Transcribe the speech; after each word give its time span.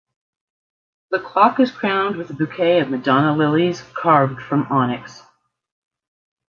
The 1.11 1.19
clock 1.19 1.59
is 1.59 1.69
crowned 1.71 2.15
with 2.15 2.31
a 2.31 2.33
bouquet 2.33 2.79
of 2.79 2.89
Madonna 2.89 3.37
lilies, 3.37 3.83
carved 3.93 4.41
from 4.41 4.63
onyx. 4.71 5.21